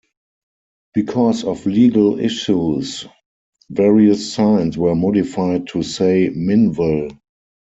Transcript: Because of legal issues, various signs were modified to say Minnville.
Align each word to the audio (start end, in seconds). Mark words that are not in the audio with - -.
Because 0.95 1.43
of 1.43 1.63
legal 1.67 2.19
issues, 2.19 3.05
various 3.69 4.33
signs 4.33 4.75
were 4.75 4.95
modified 4.95 5.67
to 5.67 5.83
say 5.83 6.29
Minnville. 6.35 7.11